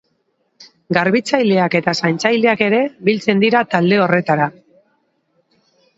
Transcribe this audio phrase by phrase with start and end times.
[0.97, 2.79] Garbitzaileak eta zaintzaileak ere
[3.11, 4.49] biltzen dira talde horretara.